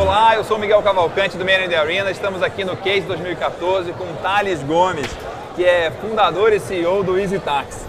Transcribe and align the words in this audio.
Olá, 0.00 0.34
eu 0.34 0.42
sou 0.42 0.58
Miguel 0.58 0.82
Cavalcante 0.82 1.36
do 1.36 1.44
Man 1.44 1.62
in 1.66 1.68
the 1.68 1.76
Arena. 1.76 2.10
Estamos 2.10 2.42
aqui 2.42 2.64
no 2.64 2.74
Case 2.74 3.02
2014 3.02 3.92
com 3.92 4.06
Thales 4.22 4.62
Gomes, 4.62 5.06
que 5.54 5.62
é 5.62 5.90
fundador 5.90 6.54
e 6.54 6.58
CEO 6.58 7.04
do 7.04 7.18
Easy 7.18 7.38
Tax. 7.38 7.84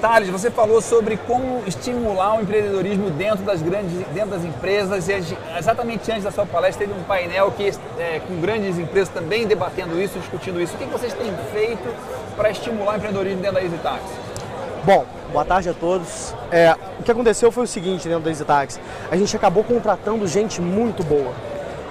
Thales, 0.00 0.30
você 0.30 0.50
falou 0.50 0.80
sobre 0.80 1.18
como 1.18 1.62
estimular 1.66 2.38
o 2.38 2.40
empreendedorismo 2.40 3.10
dentro 3.10 3.44
das 3.44 3.60
grandes, 3.60 3.92
dentro 4.06 4.30
das 4.30 4.42
empresas. 4.42 5.06
E 5.06 5.36
exatamente 5.58 6.10
antes 6.10 6.24
da 6.24 6.30
sua 6.30 6.46
palestra 6.46 6.86
teve 6.86 6.98
um 6.98 7.04
painel 7.04 7.52
que, 7.52 7.70
é, 7.98 8.22
com 8.26 8.40
grandes 8.40 8.78
empresas 8.78 9.10
também 9.10 9.46
debatendo 9.46 10.00
isso, 10.00 10.18
discutindo 10.18 10.62
isso. 10.62 10.74
O 10.76 10.78
que 10.78 10.86
vocês 10.86 11.12
têm 11.12 11.30
feito 11.52 11.94
para 12.36 12.50
estimular 12.50 12.94
o 12.94 12.96
empreendedorismo 12.96 13.42
dentro 13.42 13.56
da 13.56 13.62
Easy 13.62 13.76
Tax? 13.82 14.00
Bom, 14.82 15.04
boa 15.30 15.44
tarde 15.44 15.68
a 15.68 15.74
todos. 15.74 16.34
É, 16.50 16.74
o 16.98 17.02
que 17.02 17.10
aconteceu 17.10 17.52
foi 17.52 17.64
o 17.64 17.66
seguinte 17.66 18.08
dentro 18.08 18.24
da 18.24 18.30
Easy 18.30 18.44
Tax. 18.46 18.80
A 19.10 19.16
gente 19.16 19.36
acabou 19.36 19.62
contratando 19.62 20.26
gente 20.26 20.58
muito 20.58 21.04
boa. 21.04 21.34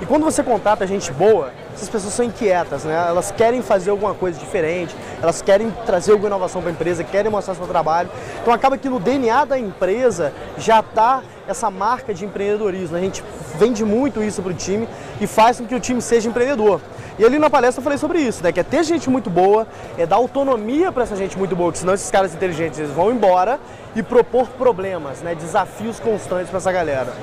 E 0.02 0.08
quando 0.08 0.24
você 0.24 0.42
contrata 0.42 0.88
gente 0.88 1.12
boa, 1.12 1.52
essas 1.80 1.90
pessoas 1.90 2.14
são 2.14 2.26
inquietas, 2.26 2.84
né? 2.84 2.94
Elas 3.08 3.32
querem 3.32 3.62
fazer 3.62 3.90
alguma 3.90 4.14
coisa 4.14 4.38
diferente, 4.38 4.94
elas 5.22 5.42
querem 5.42 5.72
trazer 5.86 6.12
alguma 6.12 6.28
inovação 6.28 6.62
para 6.62 6.70
a 6.70 6.74
empresa, 6.74 7.04
querem 7.06 7.32
mostrar 7.32 7.56
seu 7.56 7.66
trabalho. 7.66 8.10
Então 8.42 8.54
acaba 8.54 8.78
que 8.78 8.90
no 8.90 9.00
DNA 9.00 9.46
da 9.46 9.58
empresa 9.58 10.34
já 10.58 10.82
está 10.82 11.24
essa 11.48 11.72
marca 11.72 12.14
de 12.14 12.26
empreendedorismo. 12.26 12.98
A 12.98 13.00
gente 13.00 13.24
vende 13.58 13.86
muito 13.86 14.22
isso 14.22 14.42
para 14.42 14.52
o 14.52 14.56
time 14.56 14.90
e 15.22 15.26
faz 15.26 15.60
com 15.60 15.66
que 15.66 15.74
o 15.74 15.80
time 15.80 16.02
seja 16.02 16.28
empreendedor. 16.28 16.82
E 17.18 17.26
ali 17.26 17.40
na 17.40 17.50
palestra 17.50 17.80
eu 17.80 17.84
falei 17.84 17.98
sobre 17.98 18.20
isso, 18.20 18.44
né? 18.44 18.52
Que 18.52 18.60
é 18.60 18.64
ter 18.64 18.84
gente 18.84 19.10
muito 19.10 19.30
boa, 19.30 19.66
é 19.98 20.06
dar 20.06 20.18
autonomia 20.18 20.92
para 20.92 21.04
essa 21.04 21.16
gente 21.16 21.38
muito 21.38 21.56
boa, 21.56 21.72
que 21.72 21.78
senão 21.78 21.94
esses 21.94 22.12
caras 22.12 22.34
inteligentes 22.34 22.78
eles 22.78 22.92
vão 22.92 23.10
embora 23.10 23.58
e 23.96 24.04
propor 24.04 24.48
problemas, 24.50 25.22
né? 25.22 25.34
Desafios 25.34 25.98
constantes 26.00 26.50
para 26.50 26.58
essa 26.58 26.72
galera. 26.72 27.14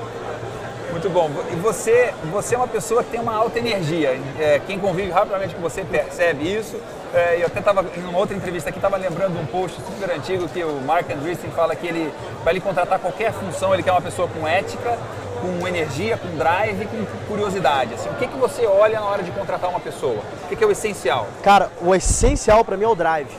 Muito 1.06 1.14
bom. 1.14 1.30
E 1.52 1.56
você, 1.56 2.12
você 2.32 2.56
é 2.56 2.58
uma 2.58 2.66
pessoa 2.66 3.04
que 3.04 3.10
tem 3.10 3.20
uma 3.20 3.34
alta 3.34 3.60
energia. 3.60 4.18
É, 4.40 4.60
quem 4.66 4.76
convive 4.76 5.10
rapidamente 5.10 5.54
com 5.54 5.60
você 5.60 5.84
percebe 5.84 6.52
isso. 6.52 6.76
É, 7.14 7.40
eu 7.40 7.46
até 7.46 7.60
estava 7.60 7.84
em 7.96 8.00
uma 8.00 8.18
outra 8.18 8.36
entrevista 8.36 8.70
aqui, 8.70 8.78
estava 8.78 8.96
lembrando 8.96 9.38
um 9.38 9.46
post 9.46 9.80
super 9.82 10.12
antigo 10.12 10.48
que 10.48 10.64
o 10.64 10.80
Mark 10.80 11.08
Andreessen 11.08 11.48
fala 11.50 11.76
que 11.76 11.86
ele, 11.86 12.12
para 12.42 12.50
ele 12.50 12.60
contratar 12.60 12.98
qualquer 12.98 13.32
função, 13.32 13.72
ele 13.72 13.84
quer 13.84 13.92
uma 13.92 14.02
pessoa 14.02 14.26
com 14.26 14.48
ética, 14.48 14.98
com 15.40 15.68
energia, 15.68 16.16
com 16.16 16.36
drive, 16.36 16.86
com 16.86 17.06
curiosidade. 17.28 17.94
Assim, 17.94 18.08
o 18.08 18.14
que, 18.14 18.26
que 18.26 18.36
você 18.36 18.66
olha 18.66 18.98
na 18.98 19.06
hora 19.06 19.22
de 19.22 19.30
contratar 19.30 19.70
uma 19.70 19.78
pessoa? 19.78 20.18
O 20.44 20.48
que, 20.48 20.56
que 20.56 20.64
é 20.64 20.66
o 20.66 20.72
essencial? 20.72 21.28
Cara, 21.40 21.70
o 21.80 21.94
essencial 21.94 22.64
para 22.64 22.76
mim 22.76 22.84
é 22.84 22.88
o 22.88 22.96
drive. 22.96 23.30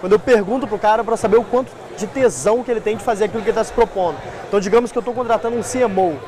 Quando 0.00 0.14
eu 0.14 0.18
pergunto 0.18 0.66
pro 0.66 0.76
cara 0.76 1.04
para 1.04 1.16
saber 1.16 1.36
o 1.36 1.44
quanto 1.44 1.70
de 1.96 2.08
tesão 2.08 2.64
que 2.64 2.70
ele 2.70 2.80
tem 2.80 2.96
de 2.96 3.04
fazer 3.04 3.26
aquilo 3.26 3.44
que 3.44 3.50
ele 3.50 3.56
está 3.56 3.62
se 3.62 3.72
propondo. 3.72 4.16
Então, 4.48 4.58
digamos 4.58 4.90
que 4.90 4.98
eu 4.98 5.00
estou 5.00 5.14
contratando 5.14 5.56
um 5.56 5.62
CMO. 5.62 6.18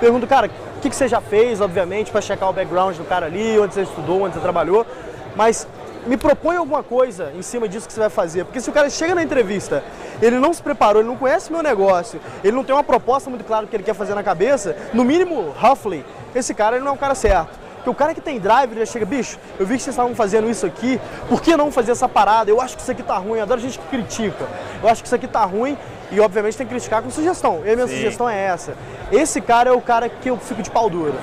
Pergunto, 0.00 0.26
cara, 0.26 0.48
o 0.76 0.80
que, 0.80 0.88
que 0.88 0.94
você 0.94 1.08
já 1.08 1.20
fez, 1.20 1.60
obviamente, 1.60 2.10
para 2.12 2.20
checar 2.20 2.48
o 2.48 2.52
background 2.52 2.96
do 2.96 3.04
cara 3.04 3.26
ali, 3.26 3.58
onde 3.58 3.74
você 3.74 3.82
estudou, 3.82 4.22
onde 4.22 4.34
você 4.34 4.40
trabalhou. 4.40 4.86
Mas 5.34 5.66
me 6.06 6.16
propõe 6.16 6.56
alguma 6.56 6.82
coisa 6.82 7.32
em 7.36 7.42
cima 7.42 7.68
disso 7.68 7.86
que 7.86 7.92
você 7.92 8.00
vai 8.00 8.08
fazer. 8.08 8.44
Porque 8.44 8.60
se 8.60 8.70
o 8.70 8.72
cara 8.72 8.88
chega 8.88 9.14
na 9.14 9.22
entrevista, 9.22 9.82
ele 10.22 10.38
não 10.38 10.54
se 10.54 10.62
preparou, 10.62 11.02
ele 11.02 11.08
não 11.08 11.16
conhece 11.16 11.52
meu 11.52 11.62
negócio, 11.62 12.20
ele 12.44 12.56
não 12.56 12.62
tem 12.62 12.74
uma 12.74 12.84
proposta 12.84 13.28
muito 13.28 13.44
clara 13.44 13.66
do 13.66 13.68
que 13.68 13.76
ele 13.76 13.82
quer 13.82 13.94
fazer 13.94 14.14
na 14.14 14.22
cabeça, 14.22 14.76
no 14.94 15.04
mínimo, 15.04 15.52
roughly, 15.58 16.04
esse 16.34 16.54
cara 16.54 16.76
ele 16.76 16.84
não 16.84 16.92
é 16.92 16.94
o 16.94 16.98
cara 16.98 17.14
certo. 17.14 17.58
Porque 17.76 17.90
o 17.90 17.94
cara 17.94 18.14
que 18.14 18.20
tem 18.20 18.38
drive, 18.38 18.72
ele 18.72 18.80
já 18.80 18.86
chega, 18.86 19.06
bicho, 19.06 19.38
eu 19.58 19.66
vi 19.66 19.76
que 19.76 19.82
vocês 19.82 19.94
estavam 19.94 20.14
fazendo 20.14 20.48
isso 20.48 20.66
aqui, 20.66 21.00
por 21.28 21.40
que 21.40 21.56
não 21.56 21.70
fazer 21.70 21.92
essa 21.92 22.08
parada? 22.08 22.50
Eu 22.50 22.60
acho 22.60 22.76
que 22.76 22.82
isso 22.82 22.90
aqui 22.90 23.02
tá 23.02 23.16
ruim, 23.16 23.38
eu 23.38 23.42
adoro 23.42 23.60
gente 23.60 23.78
que 23.78 23.86
critica. 23.86 24.46
Eu 24.82 24.88
acho 24.88 25.02
que 25.02 25.06
isso 25.08 25.14
aqui 25.14 25.26
tá 25.26 25.44
ruim 25.44 25.76
e, 26.10 26.20
obviamente, 26.20 26.56
tem 26.56 26.66
que 26.66 26.72
criticar 26.72 27.02
com 27.02 27.10
sugestão. 27.10 27.62
E 27.64 27.70
a 27.70 27.74
minha 27.74 27.86
Sim. 27.86 27.96
sugestão 27.96 28.28
é 28.28 28.44
essa. 28.46 28.74
Esse 29.12 29.40
cara 29.40 29.70
é 29.70 29.72
o 29.72 29.80
cara 29.80 30.08
que 30.08 30.30
eu 30.30 30.36
fico 30.36 30.62
de 30.62 30.70
pau 30.70 30.88
duro. 30.88 31.14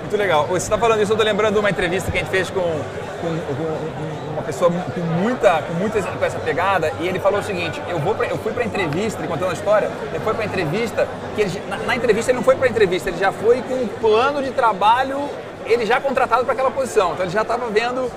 Muito 0.00 0.16
legal. 0.16 0.46
Você 0.46 0.56
está 0.56 0.78
falando 0.78 1.02
isso, 1.02 1.12
eu 1.12 1.16
tô 1.16 1.22
lembrando 1.22 1.54
de 1.54 1.60
uma 1.60 1.70
entrevista 1.70 2.10
que 2.10 2.18
a 2.18 2.20
gente 2.20 2.30
fez 2.30 2.50
com, 2.50 2.60
com, 2.60 3.28
com 3.54 4.30
uma 4.32 4.42
pessoa 4.42 4.70
com 4.70 5.00
muita, 5.00 5.62
com 5.62 5.74
muita 5.74 6.02
com 6.02 6.24
essa 6.24 6.38
pegada 6.38 6.92
e 7.00 7.06
ele 7.06 7.18
falou 7.20 7.40
o 7.40 7.42
seguinte: 7.42 7.80
eu 7.88 7.98
vou 7.98 8.14
pra, 8.14 8.26
eu 8.26 8.38
fui 8.38 8.52
para 8.52 8.64
entrevista, 8.64 9.20
ele 9.20 9.28
contando 9.28 9.50
a 9.50 9.52
história, 9.52 9.90
ele 10.12 10.24
foi 10.24 10.34
para 10.34 10.44
entrevista, 10.44 11.06
que 11.36 11.42
ele, 11.42 11.62
na, 11.68 11.76
na, 11.78 11.96
entrevista 11.96 12.30
ele 12.30 12.38
não 12.38 12.44
foi 12.44 12.56
para 12.56 12.68
entrevista, 12.68 13.10
ele 13.10 13.18
já 13.18 13.30
foi 13.30 13.62
com 13.62 13.74
um 13.74 13.86
plano 13.86 14.42
de 14.42 14.50
trabalho, 14.50 15.28
ele 15.66 15.86
já 15.86 16.00
contratado 16.00 16.44
para 16.44 16.54
aquela 16.54 16.70
posição, 16.70 17.12
então 17.12 17.24
ele 17.24 17.32
já 17.32 17.42
estava 17.42 17.68
vendo, 17.68 18.10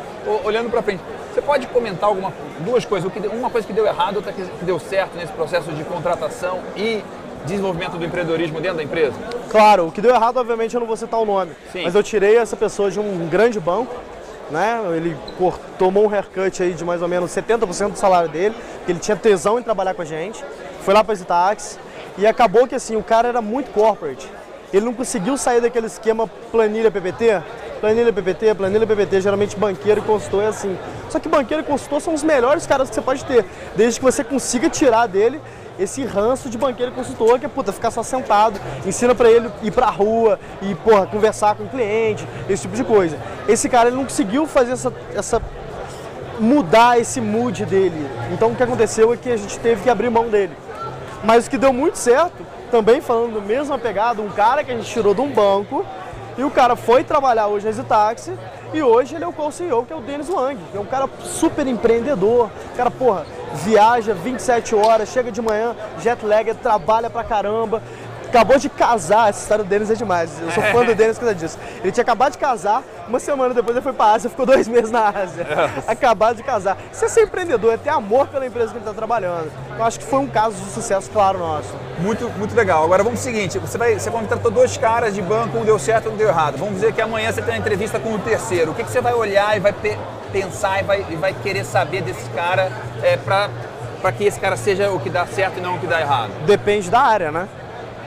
olhando 0.44 0.70
para 0.70 0.82
frente. 0.82 1.04
Você 1.34 1.42
pode 1.42 1.66
comentar 1.68 2.10
alguma 2.10 2.32
duas 2.60 2.86
coisas, 2.86 3.12
uma 3.32 3.50
coisa 3.50 3.66
que 3.66 3.74
deu 3.74 3.88
errado, 3.88 4.18
outra 4.18 4.32
que 4.32 4.44
deu 4.62 4.78
certo 4.78 5.18
nesse 5.18 5.34
processo 5.34 5.72
de 5.72 5.84
contratação 5.84 6.60
e 6.76 7.04
desenvolvimento 7.44 7.98
do 7.98 8.06
empreendedorismo 8.06 8.62
dentro 8.62 8.78
da 8.78 8.84
empresa? 8.84 9.16
Claro, 9.50 9.88
o 9.88 9.92
que 9.92 10.00
deu 10.00 10.14
errado, 10.14 10.38
obviamente, 10.38 10.76
eu 10.76 10.80
não 10.80 10.86
vou 10.86 10.96
citar 10.96 11.20
o 11.20 11.26
nome. 11.26 11.54
Sim. 11.72 11.86
Mas 11.86 11.96
eu 11.96 12.04
tirei 12.04 12.38
essa 12.38 12.56
pessoa 12.56 12.92
de 12.92 13.00
um 13.00 13.28
grande 13.28 13.60
banco, 13.60 13.96
né? 14.52 14.80
Ele 14.96 15.18
tomou 15.80 16.06
um 16.06 16.14
haircut 16.14 16.62
aí 16.62 16.74
de 16.74 16.86
mais 16.86 17.02
ou 17.02 17.08
menos 17.08 17.32
70% 17.32 17.94
do 17.94 17.98
salário 17.98 18.30
dele, 18.30 18.56
porque 18.78 18.92
ele 18.92 19.00
tinha 19.00 19.18
tesão 19.18 19.58
em 19.58 19.64
trabalhar 19.64 19.96
com 19.96 20.04
a 20.04 20.06
gente. 20.06 20.46
Foi 20.82 20.94
lá 20.94 21.04
para 21.04 21.16
esse 21.16 21.26
táxi 21.26 21.80
e 22.16 22.28
acabou 22.28 22.68
que 22.68 22.76
assim, 22.76 22.96
o 22.96 23.02
cara 23.02 23.28
era 23.28 23.42
muito 23.42 23.72
corporate. 23.72 24.30
Ele 24.72 24.86
não 24.86 24.94
conseguiu 24.94 25.36
sair 25.36 25.62
daquele 25.62 25.88
esquema 25.88 26.30
planilha 26.52 26.92
PPT. 26.92 27.42
Planilha 27.84 28.14
PPT, 28.14 28.56
planilha 28.56 28.88
PPT, 28.88 29.20
geralmente 29.20 29.58
banqueiro 29.58 30.00
e 30.00 30.04
consultor 30.06 30.42
é 30.42 30.48
assim. 30.48 30.80
Só 31.10 31.20
que 31.20 31.28
banqueiro 31.28 31.64
e 31.64 31.66
consultor 31.66 32.00
são 32.00 32.14
os 32.14 32.24
melhores 32.24 32.66
caras 32.66 32.88
que 32.88 32.96
você 32.96 33.02
pode 33.02 33.26
ter, 33.26 33.44
desde 33.76 34.00
que 34.00 34.06
você 34.06 34.24
consiga 34.24 34.70
tirar 34.70 35.06
dele 35.06 35.42
esse 35.78 36.06
ranço 36.06 36.50
de 36.50 36.58
banqueiro 36.58 36.94
e 36.94 36.96
consultor, 36.96 37.38
que 37.42 37.46
é, 37.46 37.50
puta, 37.50 37.74
ficar 37.74 37.92
só 37.92 38.02
sentado, 38.02 38.58
ensina 38.86 39.14
para 39.14 39.30
ele 39.30 39.52
ir 39.62 39.72
pra 39.72 39.88
rua 39.88 40.40
e, 40.62 40.74
porra, 40.76 41.06
conversar 41.08 41.56
com 41.56 41.64
o 41.66 41.68
cliente, 41.68 42.26
esse 42.48 42.62
tipo 42.62 42.74
de 42.78 42.86
coisa. 42.86 43.18
Esse 43.50 43.68
cara, 43.68 43.90
ele 43.90 43.98
não 43.98 44.06
conseguiu 44.06 44.48
fazer 44.48 44.72
essa, 44.72 44.94
essa 45.14 45.42
mudar 46.40 46.98
esse 46.98 47.20
mood 47.20 47.66
dele. 47.66 48.10
Então 48.32 48.52
o 48.52 48.56
que 48.56 48.64
aconteceu 48.64 49.12
é 49.12 49.18
que 49.18 49.30
a 49.30 49.36
gente 49.36 49.60
teve 49.60 49.84
que 49.84 49.90
abrir 49.90 50.10
mão 50.10 50.30
dele. 50.30 50.56
Mas 51.22 51.48
o 51.48 51.50
que 51.50 51.58
deu 51.58 51.74
muito 51.74 51.98
certo, 51.98 52.46
também 52.72 53.02
falando 53.02 53.34
do 53.34 53.42
mesmo 53.42 53.78
pegada, 53.78 54.22
um 54.22 54.30
cara 54.30 54.64
que 54.64 54.72
a 54.72 54.74
gente 54.74 54.90
tirou 54.90 55.14
de 55.14 55.20
um 55.20 55.30
banco 55.30 55.86
e 56.38 56.44
o 56.44 56.50
cara 56.50 56.76
foi 56.76 57.04
trabalhar 57.04 57.48
hoje 57.48 57.72
na 57.72 57.84
Táxi 57.84 58.34
e 58.74 58.82
hoje 58.82 59.16
ele 59.16 59.24
é 59.24 59.28
o 59.28 59.34
co-CEO, 59.34 59.86
que 59.86 59.94
é 59.94 59.96
o 59.96 60.02
Denis 60.02 60.30
Wang, 60.30 60.58
é 60.74 60.80
um 60.80 60.86
cara 60.86 61.08
super 61.22 61.68
empreendedor. 61.68 62.50
Cara, 62.76 62.90
porra, 62.90 63.26
viaja 63.54 64.14
27 64.14 64.76
horas, 64.76 65.10
chega 65.10 65.32
de 65.32 65.42
manhã, 65.42 65.76
jet 66.00 66.26
lag, 66.26 66.54
trabalha 66.56 67.10
pra 67.10 67.24
caramba. 67.24 67.84
Acabou 68.34 68.58
de 68.58 68.68
casar, 68.68 69.30
essa 69.30 69.42
história 69.42 69.64
do 69.64 69.68
Denis 69.68 69.92
é 69.92 69.94
demais. 69.94 70.42
Eu 70.42 70.50
sou 70.50 70.64
fã 70.64 70.84
do 70.84 70.96
Denis 70.96 71.20
por 71.20 71.26
causa 71.26 71.36
disso. 71.36 71.56
Ele 71.84 71.92
tinha 71.92 72.02
acabado 72.02 72.32
de 72.32 72.40
casar, 72.40 72.82
uma 73.08 73.20
semana 73.20 73.54
depois 73.54 73.78
ele 73.78 73.84
foi 73.84 73.94
pra 73.94 74.08
Ásia, 74.08 74.28
ficou 74.28 74.44
dois 74.44 74.66
meses 74.68 74.90
na 74.90 75.10
Ásia. 75.10 75.46
acabado 75.88 76.38
de 76.38 76.44
casar. 76.44 76.76
Isso 76.92 77.06
é 77.06 77.10
ser 77.10 77.26
empreendedor, 77.26 77.76
é 77.76 77.78
ter 77.78 77.92
amor 77.92 78.26
pela 78.30 78.44
empresa 78.44 78.72
que 78.72 78.78
ele 78.78 78.86
está 78.86 78.92
trabalhando. 78.92 79.52
Eu 79.78 79.84
acho 79.84 80.00
que 80.00 80.06
foi 80.08 80.18
um 80.18 80.26
caso 80.26 80.56
de 80.56 80.72
sucesso 80.72 81.12
claro 81.12 81.38
nosso. 81.38 81.76
Muito, 82.00 82.28
muito 82.40 82.56
legal. 82.56 82.84
Agora 82.84 83.04
vamos 83.04 83.20
ao 83.20 83.24
seguinte: 83.24 83.60
você, 83.60 83.78
vai, 83.78 84.00
você 84.00 84.10
contratou 84.10 84.50
dois 84.50 84.78
caras 84.78 85.14
de 85.14 85.22
banco, 85.22 85.60
um 85.60 85.64
deu 85.64 85.78
certo, 85.78 86.10
um 86.10 86.18
deu 86.18 86.28
errado. 86.28 86.58
Vamos 86.58 86.74
dizer 86.74 86.92
que 86.92 87.02
amanhã 87.02 87.32
você 87.32 87.40
tem 87.40 87.54
uma 87.54 87.60
entrevista 87.60 88.00
com 88.00 88.16
o 88.16 88.18
terceiro. 88.20 88.72
O 88.72 88.74
que, 88.74 88.84
que 88.84 88.90
você 88.90 89.00
vai 89.00 89.14
olhar 89.14 89.56
e 89.56 89.60
vai 89.60 89.76
pensar 90.32 90.82
e 90.82 90.84
vai, 90.84 91.06
e 91.08 91.16
vai 91.18 91.36
querer 91.44 91.64
saber 91.64 92.02
desse 92.02 92.28
cara 92.32 92.72
é, 93.04 93.16
para 93.16 94.12
que 94.12 94.24
esse 94.24 94.40
cara 94.40 94.58
seja 94.58 94.90
o 94.90 95.00
que 95.00 95.12
dá 95.12 95.28
certo 95.28 95.60
e 95.60 95.62
não 95.62 95.76
o 95.76 95.80
que 95.80 95.86
dá 95.86 96.02
errado? 96.02 96.32
Depende 96.48 96.90
da 96.90 97.00
área, 97.00 97.32
né? 97.32 97.48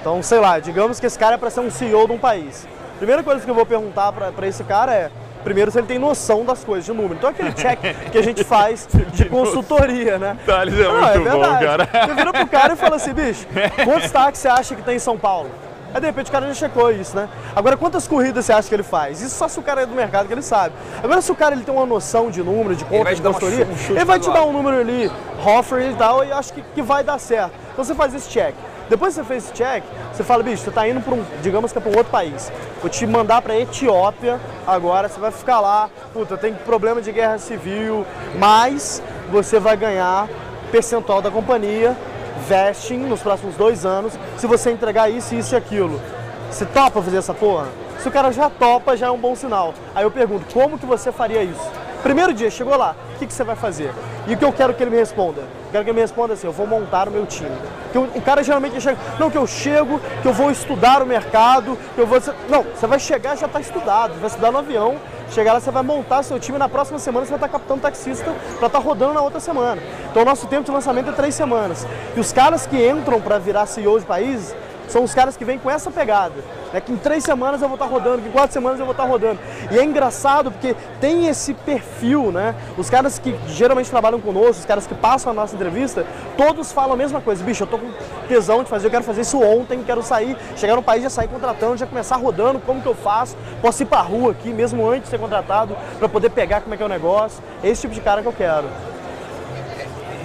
Então, 0.06 0.22
sei 0.22 0.38
lá, 0.38 0.60
digamos 0.60 1.00
que 1.00 1.06
esse 1.06 1.18
cara 1.18 1.34
é 1.34 1.36
para 1.36 1.50
ser 1.50 1.58
um 1.58 1.68
CEO 1.68 2.06
de 2.06 2.12
um 2.12 2.18
país. 2.18 2.64
Primeira 2.98 3.24
coisa 3.24 3.44
que 3.44 3.50
eu 3.50 3.54
vou 3.56 3.66
perguntar 3.66 4.12
para 4.12 4.46
esse 4.46 4.62
cara 4.62 4.94
é, 4.94 5.10
primeiro, 5.42 5.68
se 5.68 5.78
ele 5.78 5.86
tem 5.88 5.98
noção 5.98 6.44
das 6.44 6.62
coisas 6.62 6.84
de 6.84 6.92
número. 6.92 7.14
Então, 7.14 7.28
aquele 7.28 7.52
check 7.52 7.80
que 8.12 8.16
a 8.16 8.22
gente 8.22 8.44
faz 8.46 8.86
de 9.12 9.24
consultoria, 9.24 10.16
né? 10.16 10.36
Thales 10.46 10.78
é 10.78 10.84
Não, 10.84 10.92
muito 10.92 11.28
é 11.28 11.32
bom, 11.32 11.40
cara. 11.40 11.88
Você 12.06 12.14
vira 12.14 12.32
pro 12.32 12.46
cara 12.46 12.74
e 12.74 12.76
fala 12.76 12.94
assim, 12.94 13.12
bicho, 13.12 13.48
quantos 13.84 14.08
táxis 14.12 14.42
você 14.42 14.48
acha 14.48 14.76
que 14.76 14.82
tem 14.82 14.94
em 14.94 15.00
São 15.00 15.18
Paulo? 15.18 15.50
Aí 15.92 16.00
de 16.00 16.06
repente 16.06 16.28
o 16.28 16.32
cara 16.32 16.46
já 16.46 16.54
checou 16.54 16.92
isso, 16.92 17.16
né? 17.16 17.28
Agora 17.56 17.76
quantas 17.76 18.06
corridas 18.06 18.44
você 18.44 18.52
acha 18.52 18.68
que 18.68 18.74
ele 18.76 18.84
faz? 18.84 19.20
Isso 19.20 19.34
só 19.34 19.48
se 19.48 19.58
o 19.58 19.62
cara 19.62 19.82
é 19.82 19.86
do 19.86 19.94
mercado 19.94 20.28
que 20.28 20.32
ele 20.32 20.42
sabe. 20.42 20.72
Agora 21.02 21.20
se 21.20 21.32
o 21.32 21.34
cara 21.34 21.52
ele 21.52 21.64
tem 21.64 21.74
uma 21.74 21.86
noção 21.86 22.30
de 22.30 22.44
número, 22.44 22.76
de 22.76 22.84
conta, 22.84 23.12
de 23.12 23.20
consultoria, 23.20 23.66
um 23.66 23.96
ele 23.96 24.04
vai 24.04 24.20
te 24.20 24.30
dar 24.30 24.44
um 24.44 24.52
número 24.52 24.78
ali, 24.78 25.10
Hoffer 25.44 25.90
e 25.90 25.94
tal, 25.94 26.24
e 26.24 26.30
acho 26.30 26.52
que, 26.52 26.62
que 26.76 26.82
vai 26.82 27.02
dar 27.02 27.18
certo. 27.18 27.52
Então 27.72 27.84
você 27.84 27.94
faz 27.94 28.14
esse 28.14 28.28
check. 28.28 28.54
Depois 28.88 29.14
que 29.14 29.20
você 29.20 29.26
fez 29.26 29.44
esse 29.44 29.52
check, 29.52 29.84
você 30.12 30.22
fala, 30.22 30.42
bicho, 30.42 30.62
você 30.62 30.70
tá 30.70 30.88
indo 30.88 31.00
para 31.00 31.14
um, 31.14 31.24
digamos 31.42 31.72
que 31.72 31.78
é 31.78 31.80
para 31.80 31.90
um 31.90 31.96
outro 31.96 32.12
país. 32.12 32.52
Vou 32.80 32.88
te 32.88 33.06
mandar 33.06 33.42
para 33.42 33.58
Etiópia 33.58 34.40
agora, 34.66 35.08
você 35.08 35.18
vai 35.18 35.30
ficar 35.30 35.60
lá, 35.60 35.90
puta, 36.12 36.36
tem 36.36 36.54
problema 36.54 37.00
de 37.00 37.10
guerra 37.10 37.38
civil, 37.38 38.06
mas 38.38 39.02
você 39.30 39.58
vai 39.58 39.76
ganhar 39.76 40.28
percentual 40.70 41.20
da 41.20 41.30
companhia 41.30 41.96
vesting 42.46 42.98
nos 42.98 43.20
próximos 43.20 43.56
dois 43.56 43.86
anos 43.86 44.12
se 44.36 44.46
você 44.46 44.70
entregar 44.70 45.10
isso, 45.10 45.34
isso 45.34 45.54
e 45.54 45.56
aquilo. 45.56 46.00
Você 46.50 46.64
topa 46.64 47.02
fazer 47.02 47.16
essa 47.16 47.34
porra? 47.34 47.66
Se 47.98 48.08
o 48.08 48.12
cara 48.12 48.30
já 48.30 48.48
topa, 48.48 48.96
já 48.96 49.06
é 49.06 49.10
um 49.10 49.18
bom 49.18 49.34
sinal. 49.34 49.74
Aí 49.94 50.04
eu 50.04 50.10
pergunto, 50.10 50.46
como 50.52 50.78
que 50.78 50.86
você 50.86 51.10
faria 51.10 51.42
isso? 51.42 51.70
Primeiro 52.02 52.32
dia, 52.32 52.50
chegou 52.50 52.76
lá, 52.76 52.94
o 53.14 53.18
que, 53.18 53.26
que 53.26 53.32
você 53.32 53.42
vai 53.42 53.56
fazer? 53.56 53.92
E 54.26 54.34
o 54.34 54.36
que 54.36 54.44
eu 54.44 54.52
quero 54.52 54.74
que 54.74 54.82
ele 54.82 54.90
me 54.90 54.96
responda? 54.96 55.42
Eu 55.42 55.70
quero 55.72 55.84
que 55.84 55.90
ele 55.90 55.96
me 55.96 56.00
responda 56.00 56.34
assim, 56.34 56.46
eu 56.46 56.52
vou 56.52 56.66
montar 56.66 57.08
o 57.08 57.10
meu 57.10 57.24
time. 57.26 57.56
Que 57.92 57.98
o 57.98 58.22
cara 58.22 58.42
geralmente 58.42 58.80
chega, 58.80 58.98
não, 59.18 59.30
que 59.30 59.38
eu 59.38 59.46
chego, 59.46 60.00
que 60.20 60.26
eu 60.26 60.32
vou 60.32 60.50
estudar 60.50 61.00
o 61.02 61.06
mercado, 61.06 61.78
que 61.94 62.00
eu 62.00 62.06
vou... 62.06 62.20
Não, 62.48 62.62
você 62.62 62.86
vai 62.86 62.98
chegar 62.98 63.36
já 63.36 63.46
está 63.46 63.60
estudado, 63.60 64.18
vai 64.18 64.26
estudar 64.26 64.50
no 64.50 64.58
avião, 64.58 64.96
chegar 65.30 65.52
lá, 65.52 65.60
você 65.60 65.70
vai 65.70 65.82
montar 65.82 66.22
seu 66.24 66.40
time, 66.40 66.58
na 66.58 66.68
próxima 66.68 66.98
semana 66.98 67.24
você 67.24 67.30
vai 67.30 67.38
estar 67.38 67.48
captando 67.48 67.80
taxista 67.80 68.34
para 68.58 68.66
estar 68.66 68.70
tá 68.70 68.78
rodando 68.78 69.14
na 69.14 69.22
outra 69.22 69.38
semana. 69.38 69.80
Então 70.10 70.22
o 70.22 70.24
nosso 70.24 70.46
tempo 70.48 70.64
de 70.64 70.72
lançamento 70.72 71.10
é 71.10 71.12
três 71.12 71.34
semanas. 71.34 71.86
E 72.16 72.18
os 72.18 72.32
caras 72.32 72.66
que 72.66 72.76
entram 72.76 73.20
para 73.20 73.38
virar 73.38 73.66
CEO 73.66 73.98
de 74.00 74.06
países, 74.06 74.54
são 74.88 75.02
os 75.02 75.14
caras 75.14 75.36
que 75.36 75.44
vêm 75.44 75.58
com 75.58 75.70
essa 75.70 75.90
pegada. 75.90 76.34
É 76.76 76.80
que 76.80 76.92
em 76.92 76.96
três 76.96 77.24
semanas 77.24 77.62
eu 77.62 77.68
vou 77.68 77.76
estar 77.76 77.86
rodando, 77.86 78.20
que 78.20 78.28
em 78.28 78.30
quatro 78.30 78.52
semanas 78.52 78.78
eu 78.78 78.84
vou 78.84 78.92
estar 78.92 79.04
rodando. 79.04 79.40
E 79.70 79.78
é 79.78 79.82
engraçado 79.82 80.50
porque 80.50 80.76
tem 81.00 81.26
esse 81.26 81.54
perfil, 81.54 82.30
né? 82.30 82.54
Os 82.76 82.90
caras 82.90 83.18
que 83.18 83.34
geralmente 83.48 83.88
trabalham 83.88 84.20
conosco, 84.20 84.60
os 84.60 84.66
caras 84.66 84.86
que 84.86 84.94
passam 84.94 85.32
a 85.32 85.34
nossa 85.34 85.54
entrevista, 85.54 86.04
todos 86.36 86.72
falam 86.72 86.92
a 86.92 86.96
mesma 86.96 87.18
coisa. 87.18 87.42
Bicho, 87.42 87.62
eu 87.62 87.66
tô 87.66 87.78
com 87.78 87.90
tesão 88.28 88.62
de 88.62 88.68
fazer, 88.68 88.88
eu 88.88 88.90
quero 88.90 89.04
fazer 89.04 89.22
isso 89.22 89.42
ontem, 89.42 89.82
quero 89.84 90.02
sair, 90.02 90.36
chegar 90.54 90.76
no 90.76 90.82
país, 90.82 91.02
já 91.02 91.08
sair 91.08 91.28
contratando, 91.28 91.78
já 91.78 91.86
começar 91.86 92.16
rodando, 92.16 92.58
como 92.58 92.82
que 92.82 92.88
eu 92.88 92.94
faço? 92.94 93.38
Posso 93.62 93.82
ir 93.82 93.86
pra 93.86 94.02
rua 94.02 94.32
aqui, 94.32 94.50
mesmo 94.50 94.86
antes 94.86 95.04
de 95.04 95.08
ser 95.08 95.18
contratado, 95.18 95.74
para 95.98 96.10
poder 96.10 96.28
pegar 96.28 96.60
como 96.60 96.74
é 96.74 96.76
que 96.76 96.82
é 96.82 96.86
o 96.86 96.90
negócio. 96.90 97.42
É 97.64 97.70
esse 97.70 97.80
tipo 97.80 97.94
de 97.94 98.02
cara 98.02 98.20
que 98.20 98.28
eu 98.28 98.34
quero 98.34 98.66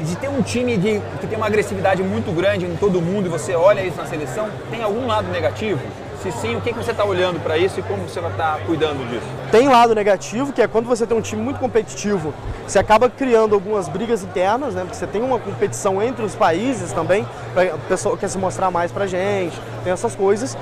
de 0.04 0.16
ter 0.18 0.28
um 0.28 0.42
time 0.42 0.78
de, 0.78 1.00
que 1.20 1.28
tem 1.28 1.38
uma 1.38 1.46
agressividade 1.46 2.02
muito 2.02 2.36
grande 2.36 2.66
em 2.66 2.76
todo 2.76 3.00
mundo 3.00 3.28
e 3.28 3.30
você 3.30 3.54
olha 3.56 3.86
isso 3.86 3.98
na 3.98 4.06
seleção, 4.06 4.50
tem 4.70 4.82
algum 4.82 5.06
lado 5.06 5.30
negativo? 5.30 5.80
Se 6.22 6.32
sim, 6.32 6.56
o 6.56 6.62
que, 6.62 6.72
que 6.72 6.78
você 6.78 6.92
está 6.92 7.04
olhando 7.04 7.40
para 7.42 7.58
isso 7.58 7.80
e 7.80 7.84
como 7.84 8.08
você 8.08 8.20
vai 8.20 8.30
estar 8.30 8.58
tá 8.58 8.60
cuidando 8.64 9.10
disso? 9.10 9.26
Tem 9.52 9.68
lado 9.68 9.96
negativo, 9.96 10.54
que 10.54 10.62
é 10.62 10.68
quando 10.68 10.86
você 10.86 11.08
tem 11.08 11.18
um 11.18 11.22
time 11.22 11.42
muito 11.42 11.60
competitivo, 11.60 12.32
você 12.68 12.78
acaba 12.78 13.10
criando 13.10 13.56
algumas 13.56 13.90
brigas 13.90 14.24
internas, 14.24 14.76
né? 14.76 14.82
Porque 14.82 14.96
você 14.96 15.08
tem 15.08 15.24
uma 15.24 15.40
competição 15.40 16.00
entre 16.00 16.24
os 16.24 16.36
países 16.36 16.92
também, 16.94 17.26
o 17.74 17.88
pessoal 17.88 18.16
quer 18.16 18.28
se 18.30 18.38
mostrar 18.38 18.70
mais 18.70 18.92
para 18.92 19.08
gente, 19.08 19.60
tem 19.84 19.92
essas 19.92 20.16
coisas. 20.16 20.56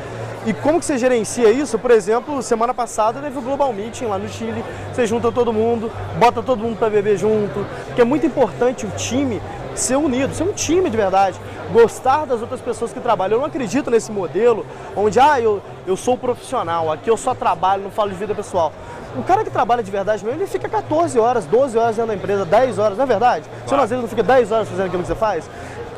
E 0.46 0.54
como 0.54 0.80
que 0.80 0.86
você 0.86 0.98
gerencia 0.98 1.52
isso? 1.52 1.78
Por 1.78 1.92
exemplo, 1.92 2.42
semana 2.42 2.74
passada 2.74 3.20
teve 3.20 3.38
o 3.38 3.42
Global 3.42 3.74
Meeting 3.74 4.06
lá 4.06 4.18
no 4.18 4.30
Chile, 4.30 4.64
você 4.94 5.06
junta 5.06 5.30
todo 5.30 5.52
mundo, 5.52 5.92
bota 6.18 6.42
todo 6.42 6.60
mundo 6.64 6.78
para 6.78 6.90
beber 6.90 7.18
junto, 7.18 7.66
porque 7.86 8.02
é 8.02 8.06
muito 8.06 8.26
importante 8.26 8.86
o 8.86 8.90
time 8.92 9.42
ser 9.76 9.96
unido, 9.96 10.34
ser 10.34 10.44
um 10.44 10.54
time 10.54 10.90
de 10.90 10.98
verdade, 10.98 11.40
gostar 11.72 12.26
das 12.26 12.42
outras 12.42 12.62
pessoas 12.62 12.92
que 12.92 13.00
trabalham. 13.00 13.36
Eu 13.36 13.40
não 13.40 13.48
acredito 13.48 13.90
nesse 13.90 14.12
modelo 14.12 14.66
onde, 14.96 15.20
ah, 15.20 15.40
eu, 15.40 15.62
eu 15.86 15.96
sou 15.96 16.18
profissional, 16.18 16.92
aqui 16.92 17.10
eu 17.10 17.18
só 17.18 17.34
trabalho, 17.34 17.84
não 17.84 17.92
falo 17.92 18.10
de 18.10 18.16
vida 18.16 18.34
pessoal. 18.36 18.72
O 19.16 19.24
cara 19.24 19.44
que 19.44 19.50
trabalha 19.50 19.82
de 19.82 19.90
verdade 19.90 20.24
mesmo, 20.24 20.40
ele 20.40 20.48
fica 20.48 20.70
14 20.70 21.18
horas, 21.18 21.46
12 21.46 21.78
horas 21.78 21.96
dentro 21.96 22.10
da 22.10 22.16
empresa, 22.16 22.46
10 22.46 22.78
horas, 22.78 22.98
não 22.98 23.04
é 23.04 23.08
verdade? 23.08 23.46
Claro. 23.50 23.68
Você 23.68 23.76
não, 23.76 23.84
às 23.84 23.90
vezes 23.90 24.02
não 24.04 24.10
fica 24.10 24.24
10 24.24 24.52
horas 24.52 24.70
fazendo 24.70 24.86
aquilo 24.86 25.02
que 25.02 25.08
você 25.08 25.16
faz? 25.16 25.50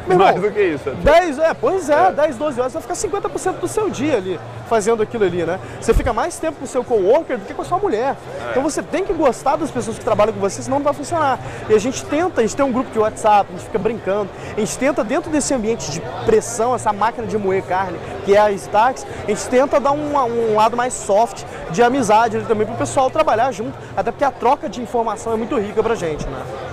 Meu 0.07 0.17
Mais 0.17 0.35
irmão, 0.35 0.49
do 0.49 0.55
que 0.55 0.61
isso. 0.61 0.89
10, 0.89 1.39
é, 1.39 1.53
pois 1.53 1.89
é, 1.89 2.07
é, 2.07 2.11
10, 2.11 2.37
12 2.37 2.59
horas, 2.59 2.73
você 2.73 2.79
vai 2.79 2.95
ficar 2.95 3.29
50% 3.29 3.59
do 3.59 3.67
seu 3.67 3.89
dia 3.89 4.17
ali, 4.17 4.39
fazendo 4.67 5.03
aquilo 5.03 5.23
ali, 5.23 5.43
né? 5.43 5.59
Você 5.79 5.93
fica 5.93 6.11
mais 6.11 6.37
tempo 6.39 6.59
com 6.59 6.65
o 6.65 6.67
seu 6.67 6.83
coworker 6.83 7.37
do 7.37 7.45
que 7.45 7.53
com 7.53 7.61
a 7.61 7.65
sua 7.65 7.77
mulher. 7.77 8.15
É. 8.47 8.51
Então 8.51 8.63
você 8.63 8.81
tem 8.81 9.03
que 9.03 9.13
gostar 9.13 9.55
das 9.55 9.69
pessoas 9.69 9.97
que 9.97 10.03
trabalham 10.03 10.33
com 10.33 10.39
você, 10.39 10.61
senão 10.61 10.77
não 10.77 10.83
vai 10.83 10.93
funcionar. 10.93 11.39
E 11.69 11.73
a 11.73 11.79
gente 11.79 12.03
tenta, 12.05 12.41
a 12.41 12.43
gente 12.43 12.55
tem 12.55 12.65
um 12.65 12.71
grupo 12.71 12.91
de 12.91 12.99
WhatsApp, 12.99 13.47
a 13.49 13.57
gente 13.57 13.65
fica 13.65 13.79
brincando, 13.79 14.29
a 14.55 14.59
gente 14.59 14.77
tenta, 14.77 15.03
dentro 15.03 15.29
desse 15.29 15.53
ambiente 15.53 15.91
de 15.91 16.01
pressão, 16.25 16.73
essa 16.73 16.91
máquina 16.91 17.27
de 17.27 17.37
moer 17.37 17.63
carne, 17.63 17.97
que 18.25 18.35
é 18.35 18.39
a 18.39 18.51
Stax, 18.51 19.05
a 19.23 19.27
gente 19.27 19.47
tenta 19.49 19.79
dar 19.79 19.91
um, 19.91 20.15
um 20.15 20.55
lado 20.55 20.75
mais 20.75 20.93
soft 20.93 21.43
de 21.69 21.81
amizade 21.83 22.37
ali 22.37 22.45
também 22.45 22.65
para 22.65 22.75
o 22.75 22.77
pessoal 22.77 23.09
trabalhar 23.09 23.51
junto, 23.51 23.77
até 23.95 24.11
porque 24.11 24.25
a 24.25 24.31
troca 24.31 24.67
de 24.67 24.81
informação 24.81 25.33
é 25.33 25.35
muito 25.35 25.57
rica 25.57 25.81
pra 25.81 25.95
gente, 25.95 26.25
né? 26.27 26.70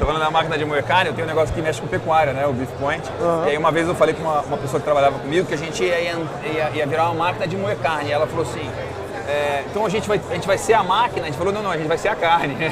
Falando 0.00 0.18
da 0.18 0.30
máquina 0.30 0.56
de 0.56 0.64
moer 0.64 0.82
carne, 0.82 1.10
eu 1.10 1.14
tenho 1.14 1.26
um 1.26 1.28
negócio 1.28 1.54
que 1.54 1.60
mexe 1.60 1.78
com 1.78 1.86
pecuária, 1.86 2.32
né? 2.32 2.46
O 2.46 2.54
Beef 2.54 2.70
Point. 2.80 3.06
Uhum. 3.20 3.46
E 3.46 3.50
aí 3.50 3.58
uma 3.58 3.70
vez 3.70 3.86
eu 3.86 3.94
falei 3.94 4.14
com 4.14 4.22
uma, 4.22 4.40
uma, 4.40 4.56
pessoa 4.56 4.80
que 4.80 4.84
trabalhava 4.84 5.18
comigo 5.18 5.46
que 5.46 5.52
a 5.52 5.58
gente 5.58 5.84
ia, 5.84 6.00
ia, 6.00 6.70
ia 6.74 6.86
virar 6.86 7.10
uma 7.10 7.26
máquina 7.26 7.46
de 7.46 7.54
moer 7.54 7.76
carne. 7.76 8.08
E 8.08 8.12
ela 8.12 8.26
falou 8.26 8.44
assim, 8.44 8.66
é, 9.28 9.62
então 9.70 9.84
a 9.84 9.90
gente, 9.90 10.08
vai, 10.08 10.18
a 10.30 10.34
gente 10.34 10.46
vai 10.46 10.56
ser 10.56 10.72
a 10.72 10.82
máquina? 10.82 11.24
A 11.24 11.26
gente 11.26 11.36
falou, 11.36 11.52
não, 11.52 11.62
não, 11.62 11.70
a 11.70 11.76
gente 11.76 11.86
vai 11.86 11.98
ser 11.98 12.08
a 12.08 12.16
carne. 12.16 12.56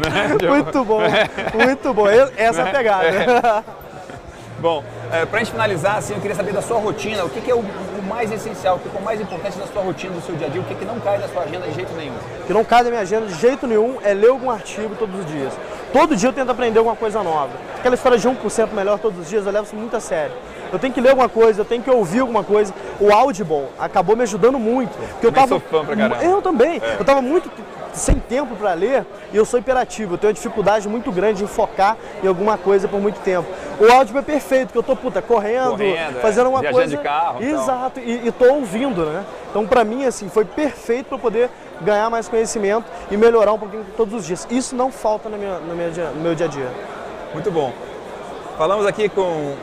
muito 0.48 0.84
bom, 0.84 1.00
muito 1.54 1.94
bom. 1.94 2.08
Essa 2.36 2.62
é 2.62 2.68
a 2.68 2.72
pegada. 2.72 3.06
É. 3.06 3.62
Bom, 4.60 4.84
é, 5.12 5.26
para 5.26 5.40
a 5.40 5.42
gente 5.42 5.52
finalizar, 5.52 5.96
assim, 5.96 6.14
eu 6.14 6.20
queria 6.20 6.36
saber 6.36 6.52
da 6.52 6.62
sua 6.62 6.78
rotina, 6.78 7.24
o 7.24 7.28
que, 7.28 7.40
que 7.40 7.50
é 7.50 7.54
o, 7.54 7.58
o, 7.58 8.02
mais 8.08 8.30
essencial, 8.30 8.76
o 8.76 8.78
que 8.78 8.96
é 8.96 9.00
o 9.00 9.04
mais 9.04 9.20
importante 9.20 9.58
da 9.58 9.66
sua 9.66 9.82
rotina, 9.82 10.14
do 10.14 10.20
seu 10.20 10.36
dia 10.36 10.46
a 10.46 10.50
dia, 10.50 10.60
o 10.60 10.64
que, 10.64 10.74
que 10.74 10.84
não 10.84 11.00
cai 11.00 11.18
da 11.18 11.28
sua 11.28 11.42
agenda 11.42 11.66
de 11.66 11.74
jeito 11.74 11.92
nenhum? 11.94 12.14
O 12.14 12.46
que 12.46 12.52
não 12.52 12.64
cai 12.64 12.84
da 12.84 12.90
minha 12.90 13.02
agenda 13.02 13.26
de 13.26 13.34
jeito 13.34 13.66
nenhum 13.66 13.98
é 14.02 14.14
ler 14.14 14.28
algum 14.30 14.50
artigo 14.50 14.94
todos 14.96 15.18
os 15.18 15.26
dias. 15.26 15.52
Todo 15.92 16.14
dia 16.14 16.28
eu 16.28 16.32
tento 16.32 16.50
aprender 16.50 16.78
alguma 16.78 16.94
coisa 16.94 17.22
nova. 17.22 17.50
Aquela 17.76 17.96
história 17.96 18.18
de 18.18 18.28
1% 18.28 18.72
melhor 18.72 18.98
todos 19.00 19.18
os 19.18 19.28
dias, 19.28 19.44
eu 19.44 19.52
levo 19.52 19.66
isso 19.66 19.74
muito 19.74 19.96
a 19.96 20.00
sério. 20.00 20.34
Eu 20.72 20.78
tenho 20.78 20.94
que 20.94 21.00
ler 21.00 21.10
alguma 21.10 21.28
coisa, 21.28 21.62
eu 21.62 21.64
tenho 21.64 21.82
que 21.82 21.90
ouvir 21.90 22.20
alguma 22.20 22.44
coisa. 22.44 22.72
O 23.00 23.12
Audible 23.12 23.64
acabou 23.78 24.14
me 24.14 24.22
ajudando 24.22 24.58
muito. 24.58 24.96
Porque 24.96 25.26
eu, 25.26 25.32
tava, 25.32 25.48
sou 25.48 25.60
fã 25.60 25.84
pra 25.84 25.96
caramba. 25.96 26.22
Eu 26.22 26.40
também. 26.40 26.80
É. 26.80 26.96
Eu 27.00 27.04
tava 27.04 27.20
muito 27.20 27.50
sem 27.92 28.16
tempo 28.16 28.54
para 28.56 28.72
ler 28.74 29.04
e 29.32 29.36
eu 29.36 29.44
sou 29.44 29.58
hiperativo. 29.58 30.14
Eu 30.14 30.18
tenho 30.18 30.30
uma 30.30 30.34
dificuldade 30.34 30.88
muito 30.88 31.10
grande 31.10 31.44
em 31.44 31.46
focar 31.46 31.96
em 32.22 32.26
alguma 32.26 32.56
coisa 32.56 32.88
por 32.88 33.00
muito 33.00 33.20
tempo. 33.20 33.48
O 33.80 33.90
áudio 33.90 34.16
é 34.18 34.22
perfeito, 34.22 34.66
porque 34.66 34.78
eu 34.78 34.82
tô, 34.82 34.94
puta, 34.94 35.22
correndo, 35.22 35.70
correndo 35.70 36.18
é. 36.18 36.20
fazendo 36.20 36.50
uma 36.50 36.62
coisa. 36.62 36.96
de 36.96 37.02
carro. 37.02 37.42
Exato, 37.42 38.00
e, 38.00 38.28
e 38.28 38.32
tô 38.32 38.52
ouvindo, 38.52 39.04
né? 39.06 39.24
Então, 39.50 39.66
para 39.66 39.84
mim, 39.84 40.04
assim, 40.04 40.28
foi 40.28 40.44
perfeito 40.44 41.08
para 41.08 41.18
poder 41.18 41.50
ganhar 41.80 42.10
mais 42.10 42.28
conhecimento 42.28 42.84
e 43.10 43.16
melhorar 43.16 43.52
um 43.52 43.58
pouquinho 43.58 43.84
todos 43.96 44.14
os 44.14 44.26
dias. 44.26 44.46
Isso 44.50 44.76
não 44.76 44.92
falta 44.92 45.28
no 45.28 45.38
meu, 45.38 45.90
dia, 45.90 46.10
no 46.10 46.22
meu 46.22 46.34
dia 46.34 46.46
a 46.46 46.48
dia. 46.48 46.68
Muito 47.32 47.50
bom. 47.50 47.72
Falamos 48.58 48.86
aqui 48.86 49.08
com 49.08 49.54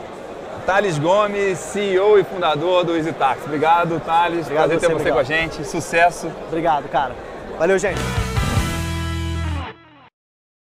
Thales 0.66 0.98
Gomes, 0.98 1.58
CEO 1.58 2.18
e 2.18 2.24
fundador 2.24 2.84
do 2.84 2.96
EasyTax. 2.96 3.44
Obrigado, 3.44 4.00
Thales. 4.04 4.40
Obrigado 4.42 4.68
Prazer 4.68 4.80
ter 4.80 4.94
você, 4.94 5.04
você 5.04 5.12
com 5.12 5.18
a 5.18 5.22
gente. 5.22 5.64
Sucesso. 5.64 6.30
Obrigado, 6.48 6.88
cara. 6.88 7.14
Valeu, 7.58 7.76
gente. 7.76 8.27